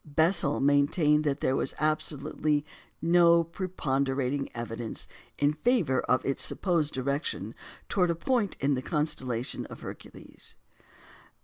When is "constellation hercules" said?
8.81-10.55